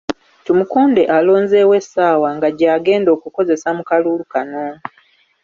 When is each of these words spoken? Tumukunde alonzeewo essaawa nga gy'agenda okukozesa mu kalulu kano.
Tumukunde 0.45 1.01
alonzeewo 1.17 1.73
essaawa 1.81 2.29
nga 2.35 2.49
gy'agenda 2.57 3.09
okukozesa 3.17 3.69
mu 3.77 3.83
kalulu 3.89 4.23
kano. 4.33 4.65